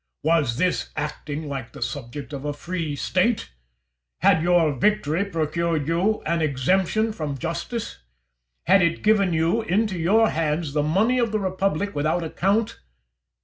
[0.23, 3.51] Was this acting like the subject of a free State?
[4.21, 7.99] Had your victory procured you an exemption from justice?
[8.65, 12.79] Had it given into your hands the money of the republic without account?